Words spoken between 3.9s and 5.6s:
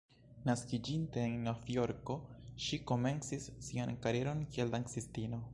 karieron kiel dancistino.